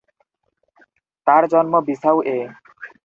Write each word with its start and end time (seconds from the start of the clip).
তাঁর 1.27 1.43
জন্ম 1.53 1.73
বিসাউ 1.87 2.17
এ। 2.29 2.39